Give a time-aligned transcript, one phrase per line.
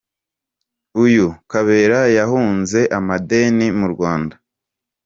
[1.03, 4.35] Uyu kabera yahunze amadeni mu Rwanda.